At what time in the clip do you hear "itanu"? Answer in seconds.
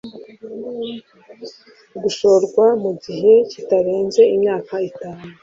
4.89-5.23